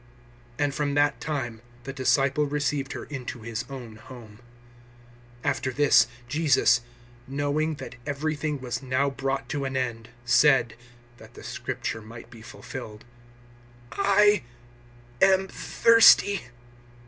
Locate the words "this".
5.71-6.07